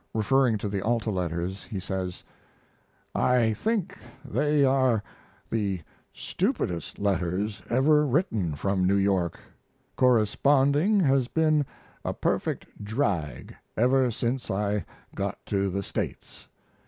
Referring 0.15 0.57
to 0.57 0.67
the 0.67 0.81
Alta 0.81 1.11
letters 1.11 1.63
he 1.65 1.79
says: 1.79 2.23
I 3.13 3.53
think 3.53 3.99
they 4.25 4.65
are 4.65 5.03
the 5.51 5.81
stupidest 6.11 6.97
letters 6.97 7.61
ever 7.69 8.03
written 8.07 8.55
from 8.55 8.87
New 8.87 8.95
York. 8.95 9.39
Corresponding 9.97 11.01
has 11.01 11.27
been 11.27 11.67
a 12.03 12.15
perfect 12.15 12.83
drag 12.83 13.55
ever 13.77 14.09
since 14.09 14.49
I 14.49 14.85
got 15.13 15.37
to 15.45 15.69
the 15.69 15.83
States. 15.83 16.47